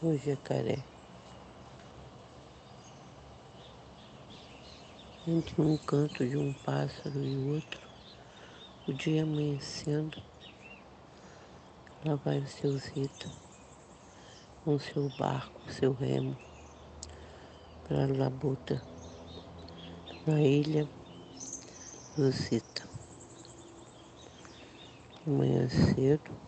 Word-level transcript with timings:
O 0.00 0.16
jacaré. 0.16 0.84
Entre 5.26 5.60
um 5.60 5.76
canto 5.76 6.24
de 6.24 6.36
um 6.36 6.52
pássaro 6.52 7.20
e 7.24 7.36
outro, 7.36 7.80
o 8.86 8.92
dia 8.92 9.24
amanhecendo, 9.24 10.16
lá 12.04 12.14
vai 12.14 12.38
o 12.38 12.46
seu 12.46 12.78
Zita, 12.78 13.28
com 14.64 14.78
seu 14.78 15.08
barco, 15.18 15.60
seu 15.72 15.92
remo, 15.92 16.38
para 17.88 18.06
labuta, 18.06 18.80
na 20.24 20.40
ilha 20.40 20.88
do 22.16 22.30
Zita. 22.30 22.88
De 25.24 25.30
manhã 25.30 25.68
cedo, 25.68 26.47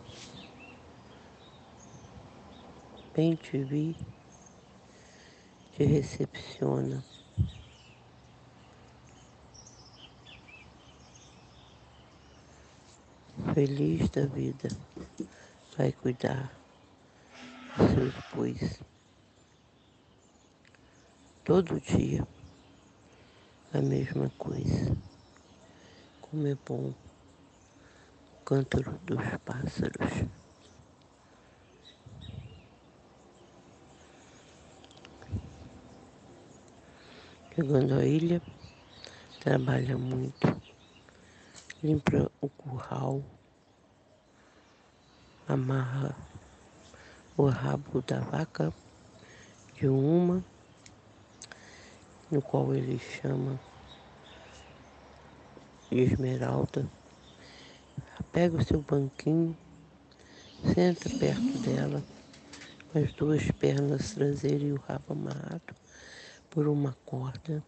bem 3.14 3.34
te 3.34 3.64
vi, 3.64 3.96
te 5.76 5.84
recepciona. 5.84 7.02
Feliz 13.54 14.08
da 14.10 14.26
vida, 14.26 14.68
vai 15.76 15.92
cuidar 15.92 16.52
dos 17.76 17.90
seus 17.90 18.14
bois. 18.34 18.80
Todo 21.44 21.80
dia, 21.80 22.26
a 23.72 23.80
mesma 23.80 24.30
coisa. 24.38 24.96
Como 26.20 26.46
é 26.46 26.54
bom 26.66 26.92
o 28.32 28.44
cântaro 28.44 28.92
dos 29.04 29.22
pássaros. 29.44 30.39
Chegando 37.60 37.92
à 37.96 38.06
ilha, 38.06 38.40
trabalha 39.38 39.98
muito, 39.98 40.62
limpa 41.82 42.32
o 42.40 42.48
curral, 42.48 43.22
amarra 45.46 46.16
o 47.36 47.44
rabo 47.44 48.00
da 48.00 48.20
vaca 48.20 48.72
de 49.74 49.88
uma, 49.88 50.42
no 52.30 52.40
qual 52.40 52.74
ele 52.74 52.98
chama 52.98 53.60
de 55.90 55.98
esmeralda, 55.98 56.90
pega 58.32 58.56
o 58.56 58.64
seu 58.64 58.80
banquinho, 58.80 59.54
senta 60.72 61.10
perto 61.10 61.58
dela, 61.58 62.02
com 62.90 62.98
as 62.98 63.12
duas 63.12 63.50
pernas 63.50 64.14
traseiras 64.14 64.62
e 64.62 64.72
o 64.72 64.80
rabo 64.80 65.12
amarrado 65.12 65.89
por 66.50 66.66
uma 66.66 66.96
corda 67.06 67.64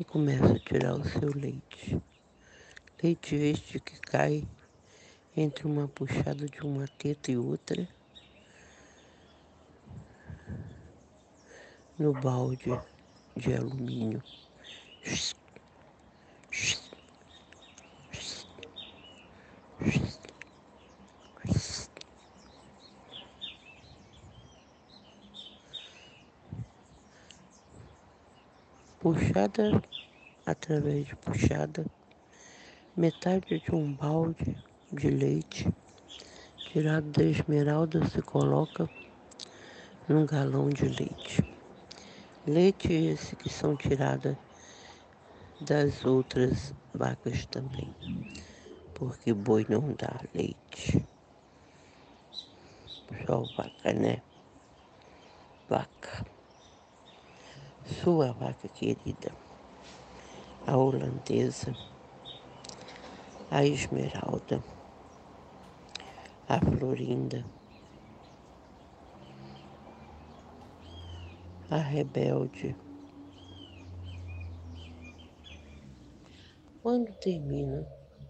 e 0.00 0.04
começa 0.04 0.54
a 0.54 0.58
tirar 0.58 0.94
o 0.94 1.04
seu 1.04 1.30
leite. 1.32 2.02
Leite 3.02 3.34
este 3.36 3.78
que 3.78 4.00
cai 4.00 4.48
entre 5.36 5.66
uma 5.66 5.86
puxada 5.86 6.46
de 6.46 6.60
uma 6.60 6.88
teta 6.88 7.30
e 7.30 7.36
outra 7.36 7.86
no 11.98 12.12
balde 12.14 12.80
de 13.36 13.54
alumínio. 13.54 14.22
Puxada 29.02 29.82
através 30.46 31.06
de 31.06 31.16
puxada, 31.16 31.84
metade 32.96 33.58
de 33.58 33.74
um 33.74 33.92
balde 33.92 34.56
de 34.92 35.10
leite 35.10 35.68
tirado 36.56 37.10
da 37.10 37.24
esmeralda 37.24 38.06
se 38.06 38.22
coloca 38.22 38.88
num 40.08 40.24
galão 40.24 40.68
de 40.68 40.84
leite. 40.84 41.44
Leite 42.46 42.92
esse 42.92 43.34
que 43.34 43.48
são 43.48 43.74
tiradas 43.74 44.36
das 45.60 46.04
outras 46.04 46.72
vacas 46.94 47.44
também, 47.46 47.92
porque 48.94 49.32
boi 49.32 49.66
não 49.68 49.92
dá 49.94 50.20
leite. 50.32 51.04
Só 53.26 53.40
vaca, 53.56 53.92
né? 53.92 54.22
Vaca 55.68 56.31
sua 57.84 58.32
vaca 58.32 58.68
querida, 58.68 59.32
a 60.66 60.76
holandesa, 60.76 61.74
a 63.50 63.64
esmeralda, 63.64 64.62
a 66.48 66.60
florinda, 66.60 67.44
a 71.70 71.78
rebelde. 71.78 72.76
Quando 76.82 77.12
termina 77.14 77.86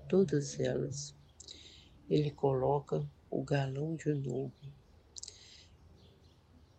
todas 0.08 0.58
elas, 0.60 1.14
ele 2.08 2.30
coloca 2.30 3.06
o 3.30 3.42
galão 3.42 3.96
de 3.96 4.12
novo 4.14 4.52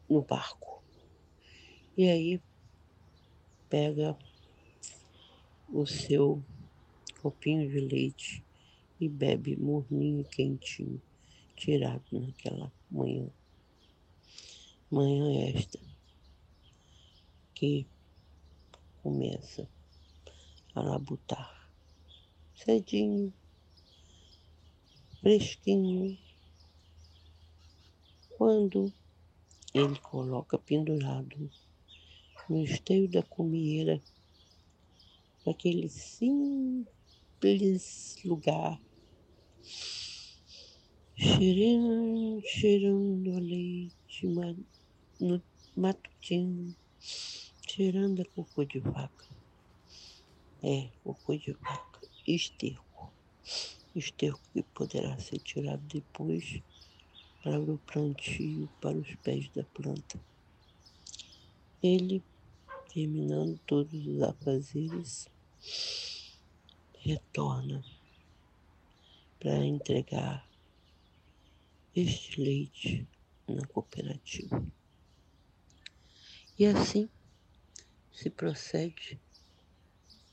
no 0.07 0.22
barco. 0.22 0.83
E 1.97 2.09
aí 2.09 2.41
pega 3.73 4.16
o 5.67 5.84
seu 5.88 6.44
copinho 7.23 7.67
de 7.67 7.79
leite 7.79 8.44
e 9.00 9.09
bebe 9.09 9.56
morninho 9.56 10.22
e 10.22 10.23
quentinho, 10.25 11.01
tirado 11.56 12.03
naquela 12.12 12.72
manhã. 12.91 13.28
Manhã 14.91 15.50
esta 15.50 15.79
que 17.56 17.88
começa 19.01 19.67
a 20.75 20.81
labutar 20.83 21.67
cedinho, 22.53 23.33
fresquinho, 25.19 26.16
quando 28.38 28.94
ele 29.73 29.97
coloca 29.97 30.59
pendurado 30.59 31.50
no 32.50 32.63
esteio 32.63 33.10
da 33.10 33.24
comieira, 33.24 34.01
naquele 35.45 35.90
simples 35.90 36.86
lugar, 38.24 38.81
cheirando, 41.16 42.42
cheirando 42.45 43.36
a 43.36 43.40
leite 43.40 44.28
no 45.19 45.42
matutino, 45.75 46.75
cheirando 47.68 48.22
a 48.22 48.25
cocô 48.25 48.63
de 48.66 48.80
vaca. 48.80 49.28
É, 50.62 50.90
cocô 51.04 51.36
de 51.36 51.54
vaca, 51.54 52.00
esterco. 52.28 53.12
Esterco 53.95 54.42
que 54.54 54.63
poderá 54.63 55.18
ser 55.19 55.40
tirado 55.40 55.84
depois 55.88 56.62
para 57.44 57.60
o 57.60 57.78
plantio, 57.78 58.69
para 58.80 58.98
os 58.98 59.16
pés 59.16 59.50
da 59.50 59.63
planta. 59.66 60.19
Ele 61.81 62.24
terminando 62.94 63.57
todos 63.66 64.06
os 64.06 64.22
afazeres, 64.22 65.28
retorna 67.00 67.84
para 69.40 69.66
entregar 69.66 70.48
este 71.95 72.40
leite 72.40 73.07
na 73.48 73.66
cooperativa. 73.66 74.63
E 76.57 76.68
assim 76.68 77.10
se 78.12 78.30
procede 78.30 79.19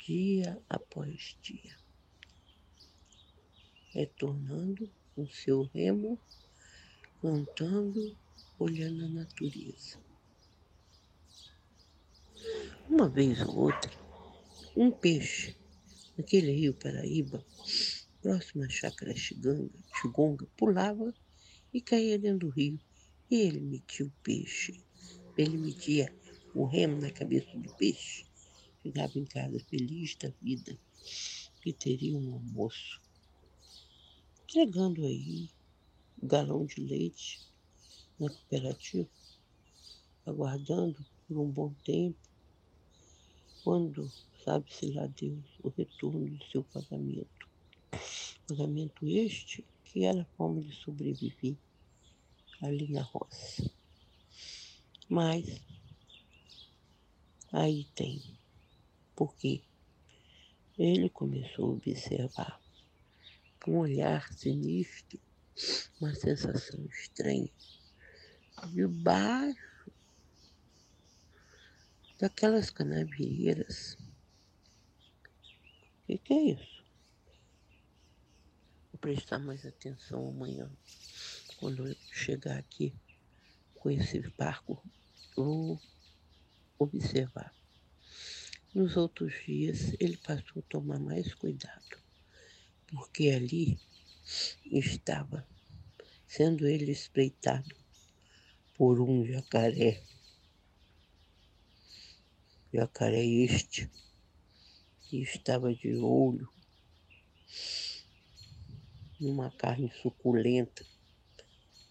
dia 0.06 0.60
após 0.68 1.38
dia, 1.42 1.78
retornando 3.88 4.90
com 5.14 5.26
seu 5.28 5.62
remo, 5.62 6.18
cantando, 7.22 8.14
olhando 8.58 9.06
a 9.06 9.08
natureza. 9.08 10.09
Uma 12.88 13.08
vez 13.08 13.40
ou 13.40 13.56
outra, 13.56 13.90
um 14.76 14.90
peixe 14.90 15.56
naquele 16.16 16.52
rio 16.52 16.74
Paraíba 16.74 17.44
próximo 18.20 18.64
à 18.64 18.68
chácara 18.68 19.16
Xiganga, 19.16 19.70
Xigonga, 20.00 20.46
pulava 20.56 21.14
e 21.72 21.80
caía 21.80 22.18
dentro 22.18 22.48
do 22.48 22.52
rio. 22.52 22.78
E 23.30 23.36
ele 23.36 23.60
metia 23.60 24.06
o 24.06 24.12
peixe. 24.22 24.82
Ele 25.36 25.56
metia 25.56 26.14
o 26.54 26.64
remo 26.64 27.00
na 27.00 27.10
cabeça 27.10 27.56
do 27.56 27.72
peixe. 27.76 28.26
Chegava 28.82 29.18
em 29.18 29.24
casa 29.24 29.58
feliz 29.68 30.16
da 30.16 30.30
vida, 30.42 30.76
que 31.62 31.72
teria 31.72 32.16
um 32.16 32.34
almoço. 32.34 33.00
Entregando 34.44 35.04
aí 35.04 35.48
um 36.20 36.26
galão 36.26 36.66
de 36.66 36.80
leite 36.80 37.40
na 38.18 38.28
cooperativa, 38.28 39.08
aguardando 40.26 41.04
por 41.26 41.38
um 41.38 41.50
bom 41.50 41.72
tempo, 41.84 42.18
quando 43.62 44.10
sabe-se 44.44 44.92
lá 44.92 45.06
Deus 45.06 45.44
o 45.62 45.68
retorno 45.68 46.26
do 46.26 46.44
seu 46.46 46.64
pagamento. 46.64 47.48
Pagamento 48.48 49.06
este 49.06 49.64
que 49.84 50.04
era 50.04 50.24
forma 50.36 50.62
de 50.62 50.74
sobreviver 50.76 51.56
ali 52.62 52.88
na 52.88 53.02
roça. 53.02 53.70
Mas 55.08 55.60
aí 57.52 57.84
tem, 57.94 58.22
porque 59.16 59.62
ele 60.78 61.08
começou 61.10 61.66
a 61.66 61.72
observar 61.72 62.60
com 63.62 63.72
um 63.72 63.78
olhar 63.80 64.32
sinistro, 64.32 65.18
uma 66.00 66.14
sensação 66.14 66.84
estranha, 66.86 67.50
debaixo 68.72 69.69
daquelas 72.20 72.68
canavieiras. 72.68 73.96
O 76.02 76.06
que, 76.06 76.18
que 76.18 76.34
é 76.34 76.42
isso? 76.52 76.84
Vou 78.92 79.00
prestar 79.00 79.38
mais 79.38 79.64
atenção 79.64 80.28
amanhã, 80.28 80.70
quando 81.56 81.88
eu 81.88 81.96
chegar 82.12 82.58
aqui 82.58 82.94
com 83.74 83.90
esse 83.90 84.20
barco, 84.36 84.82
vou 85.34 85.80
observar. 86.78 87.54
Nos 88.74 88.96
outros 88.96 89.32
dias, 89.46 89.94
ele 89.98 90.18
passou 90.18 90.60
a 90.60 90.68
tomar 90.68 90.98
mais 90.98 91.32
cuidado, 91.34 91.98
porque 92.88 93.30
ali 93.30 93.80
estava 94.70 95.46
sendo 96.26 96.66
ele 96.66 96.92
espreitado 96.92 97.74
por 98.76 99.00
um 99.00 99.24
jacaré. 99.24 100.02
Jacaré 102.72 103.24
este, 103.24 103.90
que 105.08 105.22
estava 105.22 105.74
de 105.74 105.96
olho 105.96 106.48
numa 109.20 109.50
carne 109.50 109.90
suculenta, 110.02 110.84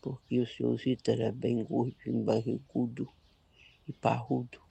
porque 0.02 0.40
o 0.40 0.48
seu 0.48 0.76
Zito 0.78 1.12
era 1.12 1.32
bem 1.32 1.64
gordo, 1.64 2.24
barrigudo 2.24 3.12
e 3.88 3.94
parrudo, 3.94 4.62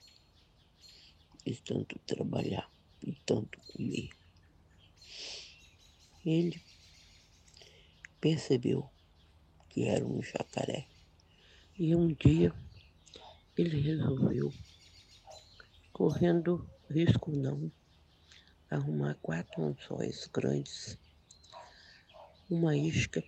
de 1.45 1.55
tanto 1.61 1.97
trabalhar 1.99 2.69
e 3.01 3.13
tanto 3.25 3.59
comer. 3.71 4.09
Ele 6.25 6.61
percebeu 8.19 8.89
que 9.69 9.83
era 9.85 10.05
um 10.05 10.21
jacaré. 10.21 10.87
E 11.77 11.95
um 11.95 12.13
dia 12.13 12.53
ele 13.57 13.79
resolveu, 13.79 14.53
correndo 15.99 16.65
risco 16.89 17.29
não, 17.29 17.69
arrumar 18.71 19.15
quatro 19.21 19.61
anzóis 19.61 20.27
grandes, 20.27 20.97
uma 22.49 22.73
isca, 22.73 23.21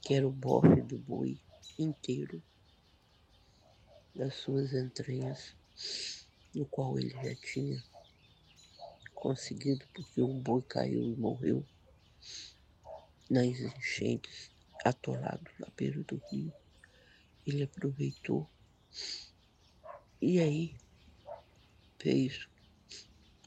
que 0.00 0.14
era 0.14 0.26
o 0.26 0.32
bofe 0.32 0.80
do 0.80 0.96
boi 0.96 1.38
inteiro, 1.78 2.42
das 4.14 4.34
suas 4.36 4.72
entranhas, 4.72 5.54
no 6.54 6.64
qual 6.64 6.98
ele 6.98 7.10
já 7.10 7.34
tinha 7.34 7.84
conseguido, 9.14 9.86
porque 9.92 10.22
o 10.22 10.40
boi 10.40 10.62
caiu 10.62 11.02
e 11.02 11.14
morreu 11.16 11.62
nas 13.28 13.60
enchentes, 13.60 14.50
atolado 14.82 15.50
na 15.58 15.68
beira 15.76 16.02
do 16.04 16.16
rio. 16.30 16.50
Ele 17.46 17.62
aproveitou 17.62 18.48
e 20.18 20.40
aí 20.40 20.83
fez 22.04 22.46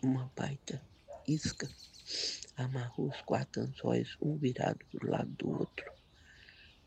uma 0.02 0.32
baita 0.36 0.82
isca, 1.28 1.70
amarrou 2.56 3.08
os 3.08 3.22
quatro 3.22 3.62
anzóis, 3.62 4.18
um 4.20 4.36
virado 4.36 4.84
do 4.92 5.08
lado 5.08 5.30
do 5.34 5.60
outro, 5.60 5.94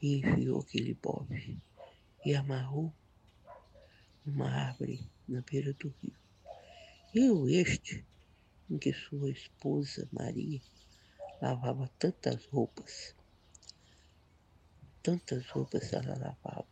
e 0.03 0.17
enfiou 0.17 0.63
aquele 0.63 0.95
bofe 0.95 1.57
e 2.27 2.35
amarrou 2.35 2.93
numa 4.27 4.51
árvore 4.51 5.09
na 5.29 5.43
beira 5.43 5.73
do 5.75 5.95
rio. 6.03 6.13
E 7.15 7.31
o 7.31 7.49
este, 7.49 8.05
em 8.69 8.77
que 8.77 8.93
sua 8.93 9.31
esposa 9.31 10.09
Maria 10.11 10.61
lavava 11.41 11.89
tantas 12.01 12.47
roupas, 12.47 13.15
tantas 15.05 15.49
roupas 15.51 15.93
ela 15.93 16.19
lavava, 16.19 16.67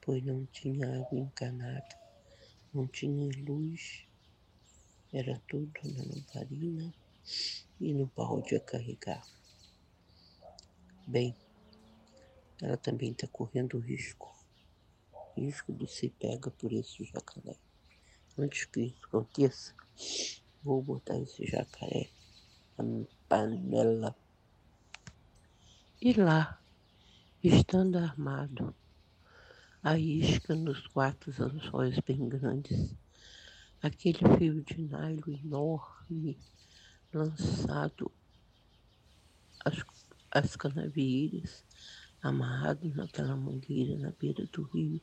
pois 0.00 0.24
não 0.24 0.46
tinha 0.46 1.00
água 1.00 1.18
encanada, 1.18 2.05
não 2.76 2.86
tinha 2.86 3.30
luz, 3.48 4.06
era 5.10 5.40
tudo 5.48 5.72
na 5.82 6.02
lamparina 6.02 6.94
e 7.80 7.94
no 7.94 8.04
balde 8.14 8.54
a 8.54 8.60
carregar. 8.60 9.26
Bem, 11.06 11.34
ela 12.60 12.76
também 12.76 13.12
está 13.12 13.26
correndo 13.28 13.78
risco, 13.78 14.30
risco 15.34 15.72
de 15.72 15.88
ser 15.90 16.10
pega 16.20 16.50
por 16.50 16.70
esse 16.70 17.02
jacaré. 17.04 17.56
Antes 18.36 18.66
que 18.66 18.80
isso 18.80 19.06
aconteça, 19.06 19.74
vou 20.62 20.82
botar 20.82 21.18
esse 21.18 21.46
jacaré 21.46 22.10
na 22.76 23.06
panela. 23.26 24.14
E 26.02 26.12
lá, 26.12 26.60
estando 27.42 27.96
armado, 27.96 28.74
a 29.86 29.96
isca 29.96 30.52
nos 30.52 30.84
quatro 30.88 31.32
anzóis 31.40 31.96
bem 32.00 32.28
grandes, 32.28 32.92
aquele 33.80 34.18
fio 34.36 34.60
de 34.64 34.78
nylon 34.82 35.38
enorme 35.44 36.36
lançado 37.14 38.10
às, 39.64 39.76
às 40.32 40.56
canavieiras, 40.56 41.64
amarrado 42.20 42.92
naquela 42.96 43.36
mangueira 43.36 43.96
na 43.96 44.10
beira 44.10 44.44
do 44.46 44.64
rio, 44.64 45.00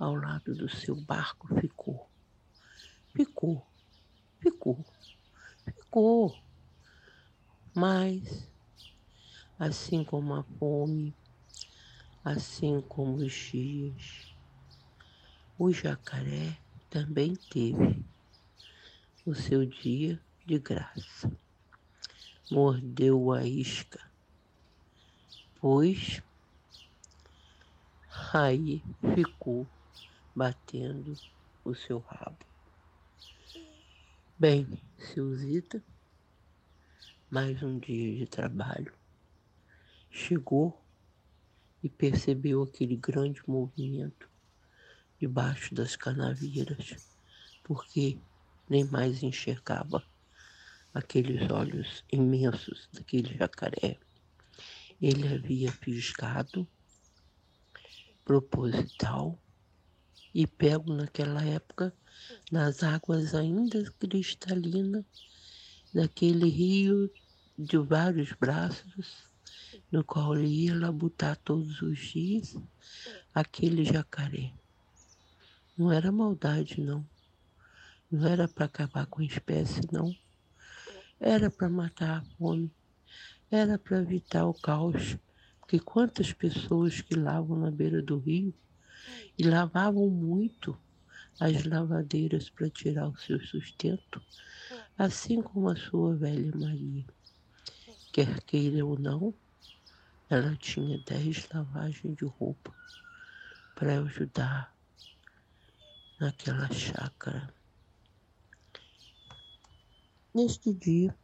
ao 0.00 0.16
lado 0.16 0.52
do 0.52 0.68
seu 0.68 0.96
barco, 0.96 1.54
ficou. 1.60 2.10
Ficou, 3.14 3.64
ficou, 4.40 4.84
ficou. 5.64 6.36
Mas, 7.72 8.50
assim 9.60 10.02
como 10.02 10.34
a 10.34 10.42
fome, 10.58 11.14
assim 12.24 12.80
como 12.82 13.16
os 13.16 13.32
dias, 13.32 14.34
o 15.58 15.72
jacaré 15.72 16.56
também 16.88 17.34
teve 17.34 18.04
o 19.26 19.34
seu 19.34 19.66
dia 19.66 20.20
de 20.46 20.58
graça. 20.58 21.30
Mordeu 22.50 23.32
a 23.32 23.44
isca, 23.44 24.00
pois 25.60 26.22
aí 28.32 28.82
ficou 29.14 29.66
batendo 30.34 31.14
o 31.64 31.74
seu 31.74 31.98
rabo. 31.98 32.44
Bem, 34.38 34.66
Silzita, 34.98 35.82
mais 37.30 37.62
um 37.62 37.78
dia 37.78 38.16
de 38.16 38.26
trabalho, 38.26 38.92
chegou 40.10 40.81
e 41.82 41.88
percebeu 41.88 42.62
aquele 42.62 42.96
grande 42.96 43.40
movimento 43.46 44.28
debaixo 45.18 45.74
das 45.74 45.96
canavieiras, 45.96 46.96
porque 47.62 48.18
nem 48.68 48.84
mais 48.84 49.22
enxergava 49.22 50.02
aqueles 50.94 51.50
olhos 51.50 52.04
imensos 52.12 52.88
daquele 52.92 53.36
jacaré. 53.36 53.98
Ele 55.00 55.34
havia 55.34 55.72
piscado, 55.72 56.66
proposital, 58.24 59.38
e 60.34 60.46
pego 60.46 60.94
naquela 60.94 61.44
época 61.44 61.94
nas 62.50 62.82
águas 62.82 63.34
ainda 63.34 63.90
cristalinas 63.98 65.04
daquele 65.92 66.48
rio 66.48 67.10
de 67.58 67.76
vários 67.76 68.32
braços, 68.32 69.31
no 69.92 70.02
qual 70.02 70.34
ele 70.34 70.48
ia 70.48 70.74
labutar 70.74 71.36
todos 71.36 71.82
os 71.82 71.98
dias 71.98 72.56
aquele 73.34 73.84
jacaré. 73.84 74.50
Não 75.76 75.92
era 75.92 76.10
maldade, 76.10 76.80
não. 76.80 77.06
Não 78.10 78.26
era 78.26 78.48
para 78.48 78.64
acabar 78.64 79.06
com 79.06 79.20
a 79.20 79.24
espécie, 79.24 79.82
não. 79.92 80.14
Era 81.20 81.50
para 81.50 81.68
matar 81.68 82.20
a 82.20 82.24
fome. 82.36 82.70
Era 83.50 83.78
para 83.78 84.00
evitar 84.00 84.46
o 84.46 84.54
caos, 84.54 85.16
porque 85.60 85.78
quantas 85.78 86.32
pessoas 86.32 87.02
que 87.02 87.14
lavam 87.14 87.58
na 87.58 87.70
beira 87.70 88.00
do 88.02 88.18
rio 88.18 88.54
e 89.38 89.42
lavavam 89.42 90.08
muito 90.08 90.76
as 91.38 91.64
lavadeiras 91.64 92.48
para 92.48 92.70
tirar 92.70 93.08
o 93.08 93.18
seu 93.18 93.40
sustento, 93.40 94.22
assim 94.96 95.42
como 95.42 95.68
a 95.68 95.76
sua 95.76 96.14
velha 96.16 96.52
Maria. 96.56 97.04
Quer 98.12 98.40
queira 98.42 98.84
ou 98.84 98.98
não, 98.98 99.34
ela 100.34 100.56
tinha 100.56 100.98
dez 101.06 101.46
lavagens 101.52 102.16
de 102.16 102.24
roupa 102.24 102.72
para 103.74 104.00
ajudar 104.00 104.74
naquela 106.18 106.72
chácara. 106.72 107.52
Neste 110.34 110.72
dia, 110.72 111.14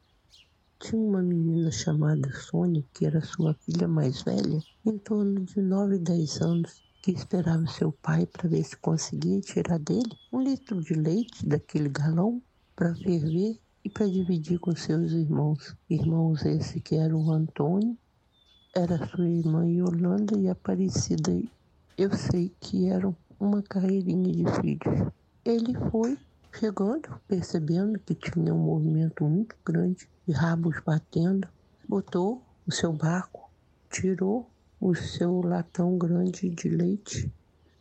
tinha 0.78 1.00
uma 1.00 1.22
menina 1.22 1.70
chamada 1.70 2.30
Sônia, 2.34 2.84
que 2.92 3.06
era 3.06 3.22
sua 3.22 3.54
filha 3.54 3.88
mais 3.88 4.20
velha, 4.20 4.62
em 4.84 4.98
torno 4.98 5.42
de 5.42 5.58
9, 5.62 5.98
10 6.00 6.42
anos, 6.42 6.82
que 7.02 7.10
esperava 7.12 7.66
seu 7.66 7.90
pai 7.90 8.26
para 8.26 8.46
ver 8.46 8.62
se 8.62 8.76
conseguia 8.76 9.40
tirar 9.40 9.78
dele 9.78 10.12
um 10.30 10.42
litro 10.42 10.82
de 10.82 10.92
leite 10.92 11.46
daquele 11.46 11.88
galão 11.88 12.42
para 12.76 12.94
ferver 12.94 13.58
e 13.82 13.88
para 13.88 14.06
dividir 14.06 14.58
com 14.58 14.76
seus 14.76 15.12
irmãos. 15.12 15.74
Irmãos 15.88 16.44
esse 16.44 16.78
que 16.78 16.96
era 16.96 17.16
o 17.16 17.32
Antônio, 17.32 17.96
era 18.78 19.08
sua 19.08 19.28
irmã 19.28 19.66
Yolanda 19.66 20.38
e 20.38 20.49
Aparecida. 20.49 21.32
Eu 21.97 22.14
sei 22.16 22.54
que 22.61 22.87
eram 22.88 23.16
uma 23.40 23.61
carreirinha 23.61 24.32
de 24.32 24.44
filhos. 24.61 25.12
Ele 25.44 25.75
foi 25.90 26.16
chegando, 26.52 27.20
percebendo 27.26 27.99
que 27.99 28.14
tinha 28.14 28.54
um 28.54 28.58
movimento 28.58 29.25
muito 29.25 29.56
grande 29.64 30.08
de 30.26 30.32
rabos 30.32 30.76
batendo, 30.87 31.49
botou 31.88 32.40
o 32.66 32.70
seu 32.70 32.92
barco, 32.92 33.50
tirou 33.90 34.49
o 34.80 34.94
seu 34.94 35.40
latão 35.40 35.99
grande 35.99 36.49
de 36.49 36.68
leite 36.68 37.32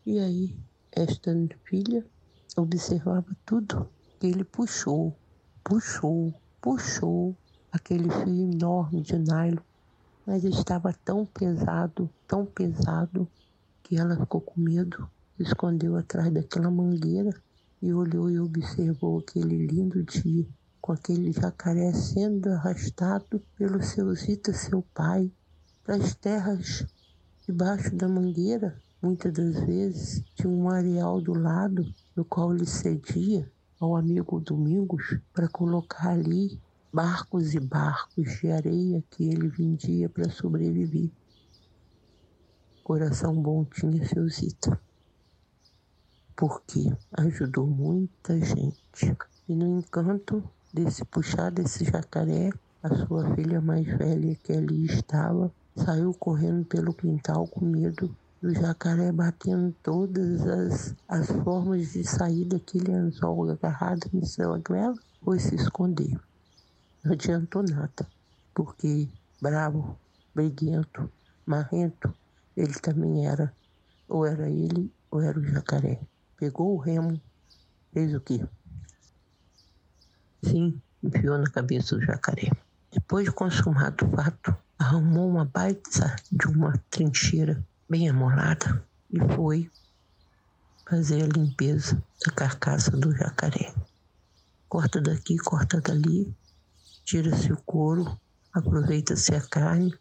e 0.03 0.17
aí 0.17 0.57
esta 0.91 1.31
filha 1.63 2.03
observava 2.55 3.37
tudo 3.45 3.87
ele 4.19 4.43
puxou, 4.43 5.15
puxou, 5.63 6.33
puxou 6.59 7.35
aquele 7.71 8.09
fio 8.09 8.51
enorme 8.51 9.01
de 9.01 9.19
nylon, 9.19 9.61
mas 10.27 10.43
estava 10.43 10.93
tão 11.05 11.25
pesado, 11.25 12.09
tão 12.27 12.45
pesado 12.45 13.25
que 13.81 13.95
ela 13.95 14.17
ficou 14.17 14.41
com 14.41 14.59
medo, 14.59 15.09
escondeu 15.39 15.95
atrás 15.95 16.29
daquela 16.33 16.69
mangueira 16.69 17.31
e 17.81 17.93
olhou 17.93 18.29
e 18.29 18.37
observou 18.37 19.19
aquele 19.19 19.65
lindo 19.65 20.03
dia, 20.03 20.45
com 20.81 20.91
aquele 20.91 21.31
jacaré 21.31 21.93
sendo 21.93 22.49
arrastado 22.49 23.41
pelo 23.55 23.81
seu 23.81 24.13
Zita, 24.13 24.51
seu 24.51 24.83
pai, 24.93 25.31
para 25.81 25.95
as 25.95 26.13
terras 26.13 26.85
debaixo 27.45 27.95
da 27.95 28.09
mangueira. 28.09 28.77
Muitas 29.01 29.31
das 29.31 29.65
vezes 29.65 30.25
tinha 30.35 30.49
um 30.49 30.69
areal 30.69 31.21
do 31.21 31.33
lado, 31.33 31.85
no 32.13 32.25
qual 32.25 32.53
ele 32.53 32.65
cedia 32.65 33.49
ao 33.79 33.95
amigo 33.95 34.41
Domingos 34.41 35.19
para 35.31 35.47
colocar 35.47 36.09
ali 36.09 36.59
barcos 36.97 37.53
e 37.53 37.59
barcos 37.59 38.39
de 38.39 38.49
areia 38.49 39.03
que 39.11 39.29
ele 39.29 39.49
vendia 39.49 40.09
para 40.09 40.31
sobreviver. 40.31 41.11
Coração 42.83 43.39
bom 43.39 43.63
tinha 43.65 44.03
seu 44.03 44.27
Zita 44.27 44.81
porque 46.35 46.91
ajudou 47.13 47.67
muita 47.67 48.39
gente. 48.39 49.15
E 49.47 49.55
no 49.55 49.77
encanto 49.77 50.43
desse 50.73 51.05
puxar 51.05 51.51
desse 51.51 51.85
jacaré, 51.85 52.49
a 52.81 52.89
sua 53.05 53.35
filha 53.35 53.61
mais 53.61 53.85
velha 53.85 54.35
que 54.35 54.53
ali 54.53 54.87
estava, 54.87 55.53
saiu 55.75 56.15
correndo 56.15 56.65
pelo 56.65 56.95
quintal 56.95 57.47
com 57.47 57.63
medo 57.63 58.09
do 58.41 58.51
jacaré 58.55 59.11
batendo 59.11 59.71
todas 59.83 60.47
as, 60.47 60.95
as 61.07 61.27
formas 61.43 61.93
de 61.93 62.03
sair 62.03 62.45
daquele 62.45 62.91
anzol 62.91 63.51
agarrado 63.51 64.09
no 64.11 64.25
seu 64.25 64.51
agrela, 64.51 64.95
foi 65.21 65.37
se 65.37 65.53
esconder. 65.53 66.19
Não 67.07 67.13
adiantou 67.13 67.63
nada, 67.63 68.05
porque 68.53 69.07
bravo, 69.41 69.97
briguento, 70.35 71.09
marrento, 71.45 72.13
ele 72.55 72.73
também 72.73 73.25
era. 73.25 73.55
Ou 74.09 74.25
era 74.25 74.49
ele, 74.49 74.93
ou 75.09 75.21
era 75.21 75.39
o 75.39 75.43
jacaré 75.43 76.01
pegou 76.37 76.75
o 76.75 76.77
remo, 76.77 77.19
fez 77.91 78.13
o 78.13 78.21
quê? 78.21 78.47
Sim, 80.43 80.79
enfiou 81.03 81.37
na 81.37 81.49
cabeça 81.49 81.95
do 81.95 82.05
jacaré. 82.05 82.51
Depois 82.91 83.25
de 83.25 83.31
consumado 83.31 84.05
o 84.05 84.15
fato, 84.15 84.55
arrumou 84.77 85.29
uma 85.29 85.45
baita 85.45 86.15
de 86.31 86.47
uma 86.47 86.77
trincheira 86.89 87.65
bem 87.89 88.07
amolada 88.07 88.85
e 89.09 89.19
foi 89.33 89.69
fazer 90.87 91.23
a 91.23 91.27
limpeza 91.27 92.01
da 92.25 92.31
carcaça 92.31 92.91
do 92.91 93.11
jacaré. 93.15 93.73
Corta 94.69 95.01
daqui, 95.01 95.37
corta 95.37 95.81
dali, 95.81 96.33
tira-se 97.07 97.53
o 97.53 97.57
couro, 97.61 98.19
aproveita-se 98.53 99.33
a 99.33 99.39
carne 99.39 99.97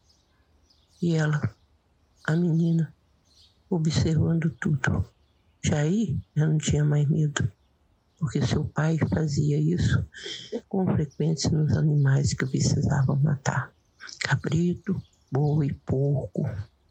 e 1.01 1.15
ela, 1.15 1.41
a 2.25 2.35
menina, 2.35 2.93
observando 3.71 4.51
tudo. 4.61 5.09
Já 5.65 5.79
aí 5.79 6.19
eu 6.35 6.49
não 6.49 6.59
tinha 6.59 6.85
mais 6.85 7.09
medo, 7.09 7.49
porque 8.19 8.45
seu 8.45 8.65
pai 8.65 8.99
fazia 9.15 9.57
isso 9.57 10.05
com 10.69 10.85
frequência 10.85 11.49
nos 11.49 11.77
animais 11.77 12.35
que 12.35 12.45
precisavam 12.45 13.15
matar. 13.21 13.73
Cabrito, 14.23 15.01
boi, 15.31 15.73
porco. 15.87 16.43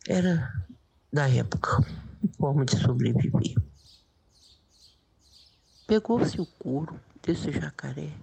Era 0.07 0.65
da 1.11 1.27
época, 1.27 1.85
forma 2.37 2.63
de 2.63 2.77
sobreviver. 2.77 3.55
Pegou-se 5.85 6.39
o 6.39 6.45
couro 6.45 6.97
desse 7.21 7.51
jacaré, 7.51 8.13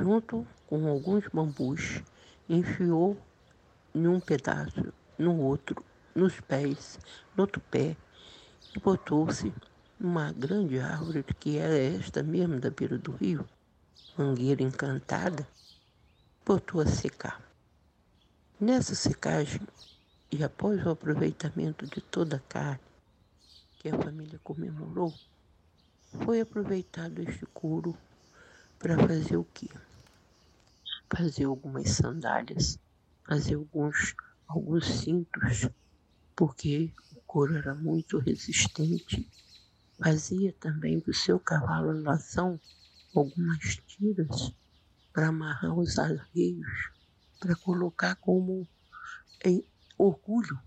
junto 0.00 0.46
com 0.66 0.88
alguns 0.88 1.28
bambus, 1.28 2.02
enfiou 2.48 3.20
em 3.94 4.08
um 4.08 4.18
pedaço, 4.18 4.92
no 5.18 5.38
outro, 5.38 5.84
nos 6.14 6.40
pés, 6.40 6.98
no 7.36 7.42
outro 7.42 7.60
pé, 7.70 7.94
e 8.74 8.80
botou-se 8.80 9.52
numa 9.98 10.32
grande 10.32 10.80
árvore 10.80 11.22
que 11.22 11.58
era 11.58 11.76
esta 11.76 12.22
mesmo 12.22 12.58
da 12.58 12.70
beira 12.70 12.96
do 12.96 13.12
rio, 13.12 13.46
mangueira 14.16 14.62
encantada, 14.62 15.46
botou 16.46 16.80
a 16.80 16.86
secar. 16.86 17.42
Nessa 18.58 18.94
secagem, 18.94 19.60
e 20.32 20.42
após 20.42 20.84
o 20.86 20.90
aproveitamento 20.90 21.86
de 21.86 22.00
toda 22.00 22.36
a 22.36 22.40
carne 22.40 22.80
que 23.78 23.88
a 23.88 23.98
família 23.98 24.40
comemorou, 24.42 25.12
foi 26.24 26.40
aproveitado 26.40 27.18
este 27.20 27.44
couro 27.46 27.96
para 28.78 28.96
fazer 28.96 29.36
o 29.36 29.46
quê? 29.52 29.68
Fazer 31.14 31.44
algumas 31.44 31.90
sandálias, 31.90 32.78
fazer 33.26 33.56
alguns, 33.56 34.14
alguns 34.46 34.86
cintos, 34.86 35.68
porque 36.36 36.94
couro 37.26 37.56
era 37.56 37.74
muito 37.74 38.18
resistente. 38.18 39.30
Fazia 40.02 40.52
também 40.60 41.00
do 41.00 41.12
seu 41.12 41.38
cavalo 41.38 41.92
lação 42.02 42.60
algumas 43.14 43.76
tiras 43.86 44.54
para 45.12 45.28
amarrar 45.28 45.76
os 45.76 45.98
arreios, 45.98 46.90
para 47.38 47.56
colocar 47.56 48.16
como 48.16 48.68
em 49.44 49.66
orgulho, 49.98 50.58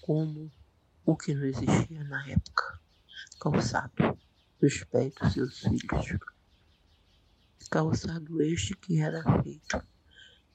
como 0.00 0.52
o 1.04 1.16
que 1.16 1.34
não 1.34 1.44
existia 1.44 2.04
na 2.04 2.26
época, 2.28 2.80
calçado 3.40 4.18
dos 4.60 4.84
pés 4.84 5.12
dos 5.14 5.32
seus 5.32 5.58
filhos. 5.58 6.33
Calçado 7.70 8.42
este 8.42 8.76
que 8.76 9.00
era 9.00 9.22
feito 9.42 9.82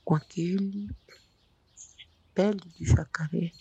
com 0.05 0.15
aquele 0.15 0.89
pele 2.33 2.61
de 2.77 2.85
jacaré 2.85 3.51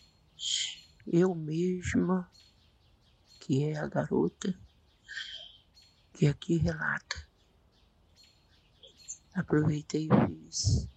eu 1.11 1.35
mesma, 1.35 2.31
que 3.41 3.65
é 3.65 3.79
a 3.79 3.89
garota 3.89 4.55
que 6.13 6.27
aqui 6.27 6.59
relata. 6.59 7.27
Aproveitei 9.33 10.07
e 10.07 10.27
fiz 10.27 10.89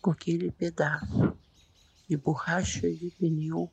com 0.00 0.10
aquele 0.10 0.50
pedaço 0.50 1.36
de 2.08 2.16
borracha 2.16 2.90
de 2.90 3.10
pneu, 3.18 3.70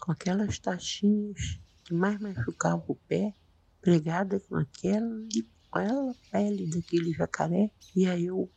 com 0.00 0.12
aquelas 0.12 0.58
taxinhas 0.58 1.60
que 1.84 1.92
mais 1.92 2.18
machucavam 2.18 2.84
o 2.88 2.94
pé, 2.94 3.34
pregada 3.82 4.40
com 4.40 4.56
aquela, 4.56 5.26
aquela 5.74 6.14
pele 6.30 6.68
daquele 6.68 7.12
jacaré, 7.12 7.70
e 7.94 8.06
aí 8.06 8.26
eu 8.26 8.50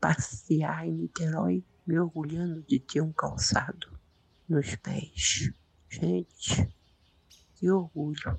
passear 0.00 0.86
em 0.86 0.92
Niterói, 0.92 1.64
me 1.86 1.98
orgulhando 1.98 2.62
de 2.62 2.78
ter 2.78 3.00
um 3.00 3.12
calçado 3.12 3.98
nos 4.48 4.76
pés. 4.76 5.52
Gente, 5.88 6.68
que 7.56 7.70
orgulho. 7.70 8.38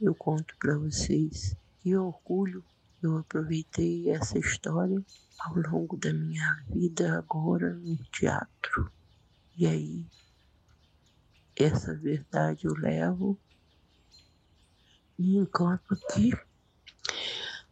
Eu 0.00 0.14
conto 0.14 0.56
para 0.58 0.76
vocês. 0.76 1.56
Que 1.80 1.96
orgulho 1.96 2.64
Eu 3.02 3.18
aproveitei 3.18 4.10
essa 4.10 4.38
história 4.38 5.04
ao 5.40 5.56
longo 5.56 5.96
da 5.96 6.12
minha 6.12 6.64
vida 6.68 7.18
agora 7.18 7.74
no 7.74 7.96
teatro. 8.12 8.92
E 9.56 9.66
aí, 9.66 10.06
essa 11.56 11.96
verdade 11.96 12.66
eu 12.66 12.74
levo 12.74 13.36
e 15.18 15.36
encontro 15.36 15.96
aqui 15.96 16.32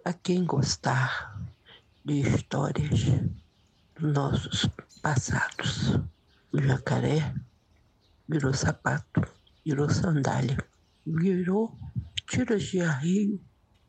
a 0.05 0.13
quem 0.13 0.45
gostar 0.45 1.39
de 2.05 2.21
histórias 2.21 3.01
dos 3.95 4.13
nossos 4.13 4.69
passados. 5.03 6.01
O 6.53 6.61
jacaré 6.61 7.35
virou 8.29 8.55
sapato, 8.55 9.23
virou 9.65 9.91
sandália, 9.91 10.57
virou 11.07 11.79
tiras 12.27 12.63
de 12.63 12.81
arreio 12.81 13.41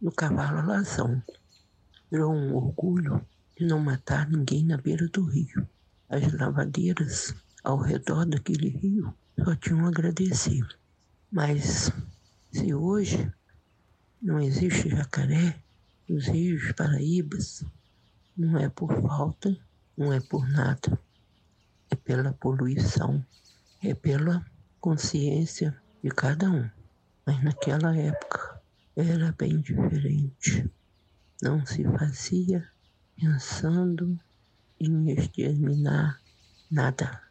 no 0.02 0.12
cavalo 0.12 0.60
alazão. 0.60 1.24
Virou 2.12 2.34
um 2.34 2.56
orgulho 2.56 3.26
de 3.58 3.66
não 3.66 3.80
matar 3.80 4.30
ninguém 4.30 4.66
na 4.66 4.78
beira 4.78 5.08
do 5.08 5.24
rio. 5.24 5.68
As 6.10 6.34
lavadeiras 6.34 7.34
ao 7.64 7.78
redor 7.78 8.26
daquele 8.26 8.70
rio 8.70 9.14
só 9.44 9.56
tinham 9.56 9.86
a 9.86 9.88
agradecer. 9.88 10.68
Mas 11.32 11.92
se 12.52 12.74
hoje 12.74 13.32
não 14.22 14.40
existe 14.40 14.90
jacaré 14.90 15.56
nos 16.08 16.28
rios 16.28 16.72
paraíbas, 16.74 17.64
não 18.38 18.58
é 18.58 18.70
por 18.70 19.02
falta, 19.02 19.56
não 19.98 20.12
é 20.12 20.20
por 20.20 20.48
nada, 20.50 21.00
é 21.90 21.96
pela 21.96 22.34
poluição, 22.34 23.26
é 23.82 23.94
pela 23.94 24.46
consciência 24.80 25.76
de 26.04 26.10
cada 26.10 26.50
um. 26.50 26.70
Mas 27.26 27.44
naquela 27.44 27.96
época 27.96 28.62
era 28.96 29.32
bem 29.32 29.60
diferente. 29.62 30.70
Não 31.42 31.66
se 31.66 31.84
fazia 31.84 32.68
pensando 33.16 34.20
em 34.80 35.12
exterminar 35.12 36.20
nada. 36.70 37.31